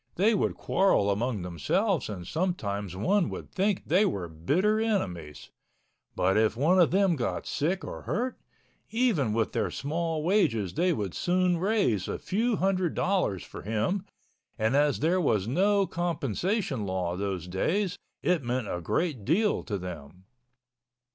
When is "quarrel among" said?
0.55-1.43